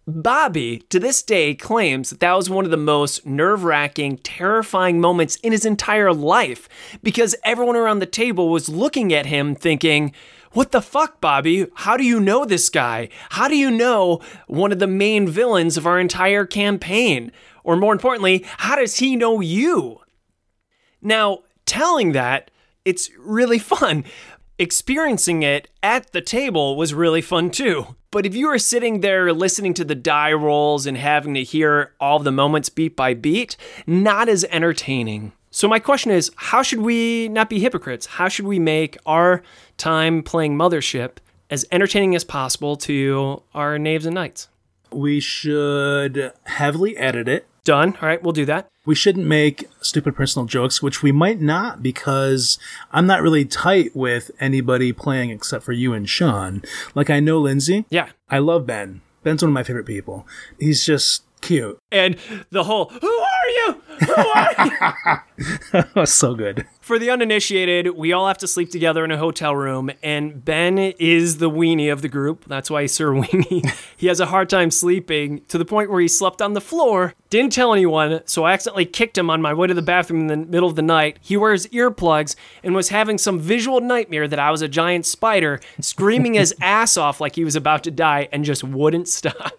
[0.08, 5.00] Bobby, to this day, claims that that was one of the most nerve wracking, terrifying
[5.00, 6.68] moments in his entire life
[7.02, 10.12] because everyone around the table was looking at him thinking,
[10.52, 11.66] What the fuck, Bobby?
[11.74, 13.08] How do you know this guy?
[13.30, 17.32] How do you know one of the main villains of our entire campaign?
[17.64, 20.02] Or more importantly, how does he know you?
[21.02, 22.52] Now, telling that,
[22.84, 24.04] it's really fun.
[24.56, 27.95] Experiencing it at the table was really fun too.
[28.16, 31.92] But if you were sitting there listening to the die rolls and having to hear
[32.00, 35.32] all the moments beat by beat, not as entertaining.
[35.50, 38.06] So, my question is how should we not be hypocrites?
[38.06, 39.42] How should we make our
[39.76, 41.18] time playing Mothership
[41.50, 44.48] as entertaining as possible to our knaves and knights?
[44.90, 47.46] We should heavily edit it.
[47.66, 47.98] Done.
[48.00, 48.68] All right, we'll do that.
[48.86, 52.60] We shouldn't make stupid personal jokes, which we might not because
[52.92, 56.62] I'm not really tight with anybody playing except for you and Sean.
[56.94, 57.84] Like, I know Lindsay.
[57.90, 58.10] Yeah.
[58.30, 59.00] I love Ben.
[59.24, 60.28] Ben's one of my favorite people.
[60.60, 61.78] He's just cute.
[61.90, 62.16] And
[62.50, 63.82] the whole, who are you?
[64.06, 65.22] Who are
[65.78, 65.82] you?
[65.94, 66.66] That's so good.
[66.80, 70.78] For the uninitiated, we all have to sleep together in a hotel room, and Ben
[70.78, 72.44] is the weenie of the group.
[72.46, 73.72] That's why he's Sir Weenie.
[73.96, 77.14] he has a hard time sleeping to the point where he slept on the floor,
[77.30, 80.26] didn't tell anyone, so I accidentally kicked him on my way to the bathroom in
[80.28, 81.18] the middle of the night.
[81.20, 85.60] He wears earplugs and was having some visual nightmare that I was a giant spider
[85.80, 89.52] screaming his ass off like he was about to die and just wouldn't stop.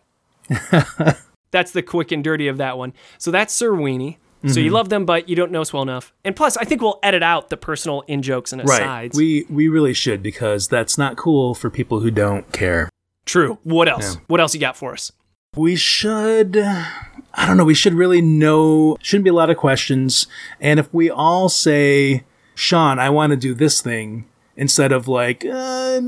[1.52, 2.94] That's the quick and dirty of that one.
[3.18, 4.18] So that's Sir Weenie.
[4.46, 4.76] So you mm-hmm.
[4.76, 6.14] love them, but you don't know us well enough.
[6.24, 8.80] And plus, I think we'll edit out the personal in jokes and asides.
[8.82, 9.14] Right.
[9.16, 12.90] We we really should because that's not cool for people who don't care.
[13.26, 13.58] True.
[13.64, 14.18] What else?
[14.28, 15.12] What else you got for us?
[15.56, 20.28] We should I don't know, we should really know shouldn't be a lot of questions.
[20.62, 22.24] And if we all say,
[22.56, 24.26] Sean, I want to do this thing
[24.58, 26.02] instead of like uh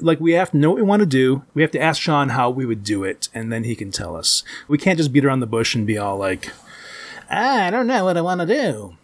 [0.00, 1.44] like we have to know what we want to do.
[1.54, 4.16] We have to ask Sean how we would do it and then he can tell
[4.16, 4.42] us.
[4.66, 6.50] We can't just beat around the bush and be all like
[7.30, 8.96] ah, I don't know what I want to do.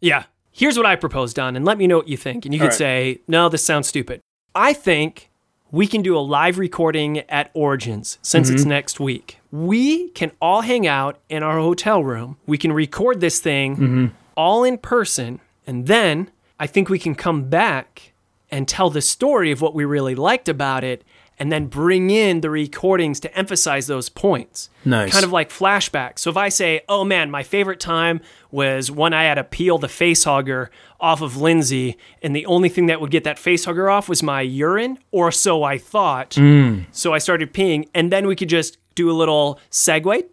[0.00, 0.24] Yeah.
[0.52, 2.44] Here's what I propose, Don, and let me know what you think.
[2.44, 2.74] And you could right.
[2.74, 4.20] say, no, this sounds stupid.
[4.54, 5.30] I think
[5.70, 8.70] we can do a live recording at Origins since it's mm-hmm.
[8.70, 9.38] next week.
[9.52, 12.36] We can all hang out in our hotel room.
[12.46, 14.06] We can record this thing mm-hmm.
[14.36, 15.40] all in person.
[15.66, 18.12] And then I think we can come back
[18.50, 21.02] and tell the story of what we really liked about it
[21.38, 24.68] and then bring in the recordings to emphasize those points.
[24.84, 25.10] Nice.
[25.12, 26.18] Kind of like flashbacks.
[26.18, 28.20] So if I say, oh man, my favorite time
[28.50, 30.70] was when I had to peel the face hugger
[31.00, 34.22] off of Lindsay, and the only thing that would get that face hugger off was
[34.22, 36.32] my urine, or so I thought.
[36.32, 36.84] Mm.
[36.92, 40.24] So I started peeing, and then we could just do a little segue,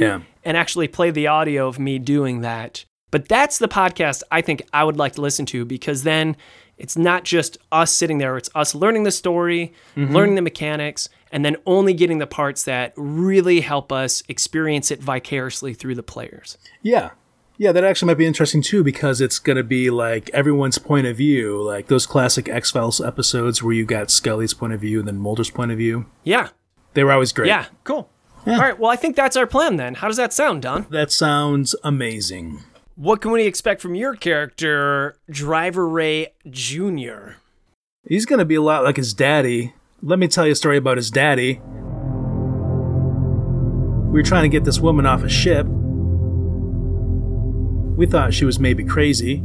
[0.00, 0.20] Yeah.
[0.44, 2.86] and actually play the audio of me doing that.
[3.10, 6.36] But that's the podcast I think I would like to listen to because then
[6.78, 10.14] it's not just us sitting there, it's us learning the story, mm-hmm.
[10.14, 15.00] learning the mechanics, and then only getting the parts that really help us experience it
[15.00, 16.56] vicariously through the players.
[16.82, 17.10] Yeah.
[17.58, 21.06] Yeah, that actually might be interesting too because it's going to be like everyone's point
[21.06, 25.00] of view, like those classic X Files episodes where you got Scully's point of view
[25.00, 26.06] and then Mulder's point of view.
[26.24, 26.48] Yeah.
[26.94, 27.48] They were always great.
[27.48, 27.66] Yeah.
[27.84, 28.08] Cool.
[28.46, 28.78] All right.
[28.78, 29.96] Well, I think that's our plan then.
[29.96, 30.86] How does that sound, Don?
[30.88, 32.64] That sounds amazing.
[33.00, 37.36] What can we expect from your character, Driver Ray Jr.?
[38.06, 39.72] He's going to be a lot like his daddy.
[40.02, 41.62] Let me tell you a story about his daddy.
[44.04, 45.66] We were trying to get this woman off a ship.
[47.96, 49.42] We thought she was maybe crazy.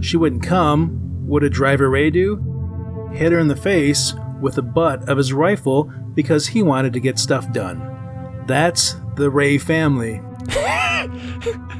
[0.00, 1.26] She wouldn't come.
[1.26, 3.10] What did Driver Ray do?
[3.12, 7.00] Hit her in the face with the butt of his rifle because he wanted to
[7.00, 8.44] get stuff done.
[8.46, 10.22] That's the Ray family.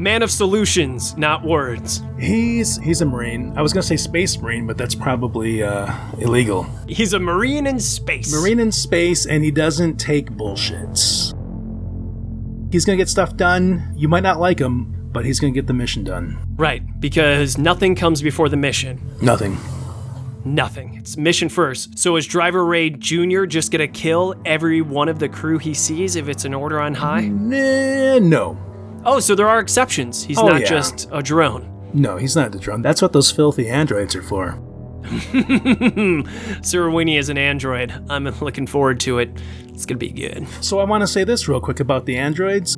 [0.00, 2.02] Man of solutions, not words.
[2.20, 3.52] He's he's a marine.
[3.56, 6.66] I was gonna say space marine, but that's probably uh, illegal.
[6.86, 8.32] He's a marine in space.
[8.32, 11.34] Marine in space, and he doesn't take bullshits.
[12.70, 13.92] He's gonna get stuff done.
[13.96, 16.38] You might not like him, but he's gonna get the mission done.
[16.56, 19.00] Right, because nothing comes before the mission.
[19.20, 19.56] Nothing.
[20.44, 20.94] Nothing.
[20.94, 21.98] It's mission first.
[21.98, 23.46] So is Driver Ray Jr.
[23.46, 26.94] just gonna kill every one of the crew he sees if it's an order on
[26.94, 27.26] high?
[27.26, 28.56] Nah, no,
[29.04, 30.22] Oh, so there are exceptions.
[30.24, 30.66] He's Oh, not yeah.
[30.68, 31.90] just a drone.
[31.94, 32.82] no, he's not the drone.
[32.82, 34.60] That's what those filthy androids are for.
[36.62, 37.92] Sir Winnie is an android.
[38.10, 39.30] I'm looking forward to it.
[39.68, 40.46] It's gonna be good.
[40.60, 42.76] So I want to say this real quick about the androids.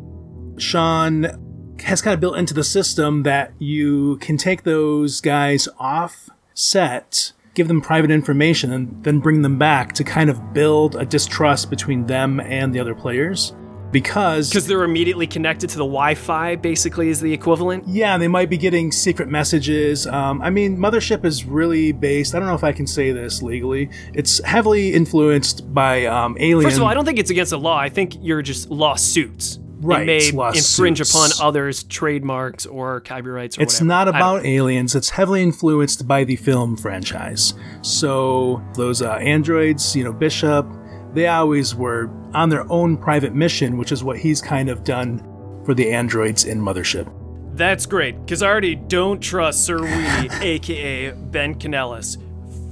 [0.58, 6.28] Sean has kind of built into the system that you can take those guys off
[6.54, 11.06] set, give them private information, and then bring them back to kind of build a
[11.06, 13.54] distrust between them and the other players.
[13.92, 17.84] Because Because they're immediately connected to the Wi-Fi, basically, is the equivalent.
[17.88, 20.06] yeah, they might be getting secret messages.
[20.06, 22.34] Um, I mean, Mothership is really based.
[22.34, 23.90] I don't know if I can say this legally.
[24.14, 26.62] It's heavily influenced by um, Alien.
[26.68, 27.76] First of all, I don't think it's against the law.
[27.78, 29.58] I think you're just lawsuits.
[29.82, 33.88] Right, It may infringe upon others' trademarks or copyrights or It's whatever.
[33.88, 34.94] not about aliens.
[34.94, 37.54] It's heavily influenced by the film franchise.
[37.80, 40.66] So those uh, androids, you know, Bishop,
[41.14, 45.18] they always were on their own private mission, which is what he's kind of done
[45.64, 47.12] for the androids in Mothership.
[47.54, 52.16] That's great, because I already don't trust Sir Wee, aka Ben Canellis.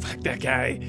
[0.00, 0.80] Fuck that guy.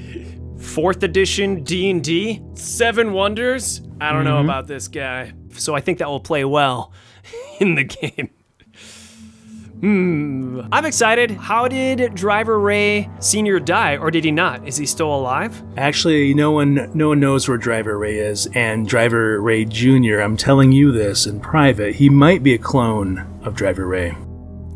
[0.58, 2.42] Fourth edition D&D?
[2.54, 3.82] Seven Wonders?
[4.00, 4.48] I don't know mm-hmm.
[4.48, 5.32] about this guy.
[5.52, 6.92] So I think that will play well
[7.60, 8.30] in the game.
[9.80, 10.60] Hmm.
[10.72, 11.30] I'm excited.
[11.30, 13.58] How did Driver Ray Sr.
[13.58, 14.66] die, or did he not?
[14.68, 15.62] Is he still alive?
[15.78, 20.20] Actually, no one no one knows where Driver Ray is, and Driver Ray Jr.
[20.20, 21.94] I'm telling you this in private.
[21.94, 24.16] He might be a clone of Driver Ray.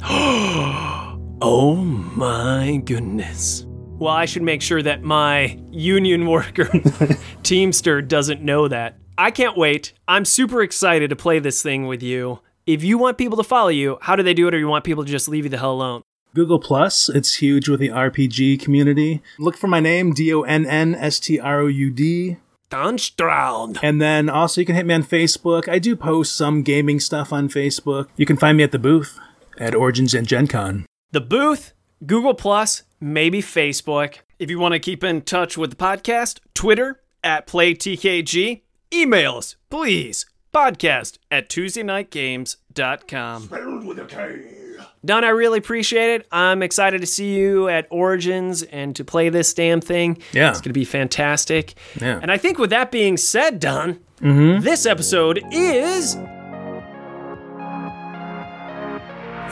[1.46, 3.66] Oh my goodness.
[3.68, 6.70] Well, I should make sure that my union worker,
[7.42, 8.96] Teamster, doesn't know that.
[9.18, 9.92] I can't wait.
[10.09, 12.40] I'm super excited to play this thing with you.
[12.66, 14.84] If you want people to follow you, how do they do it, or you want
[14.84, 16.02] people to just leave you the hell alone?
[16.34, 19.22] Google Plus, it's huge with the RPG community.
[19.38, 22.38] Look for my name, D O N N S T R O U D.
[22.70, 23.78] Donn Stroud.
[23.82, 25.68] And then also you can hit me on Facebook.
[25.68, 28.08] I do post some gaming stuff on Facebook.
[28.16, 29.18] You can find me at the booth
[29.58, 30.86] at Origins and Gen Con.
[31.12, 34.20] The booth, Google Plus, maybe Facebook.
[34.38, 38.62] If you want to keep in touch with the podcast, Twitter at PlayTKG.
[38.90, 40.26] Emails, please.
[40.55, 43.50] Podcast at TuesdayKnightGames.com.
[45.05, 46.26] Don, I really appreciate it.
[46.32, 50.16] I'm excited to see you at Origins and to play this damn thing.
[50.32, 50.48] Yeah.
[50.50, 51.74] It's going to be fantastic.
[52.00, 52.18] Yeah.
[52.22, 54.62] And I think with that being said, Don, mm-hmm.
[54.62, 56.14] this episode is.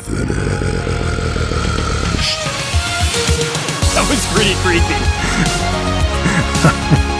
[0.02, 0.32] Finished.
[3.94, 4.98] That was pretty creepy.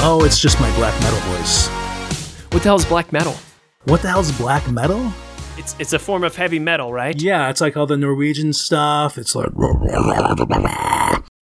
[0.00, 1.66] Oh, it's just my black metal voice.
[2.52, 3.34] What the hell is black metal?
[3.84, 5.12] What the hell's black metal?
[5.56, 7.20] It's it's a form of heavy metal, right?
[7.20, 9.18] Yeah, it's like all the Norwegian stuff.
[9.18, 9.50] It's like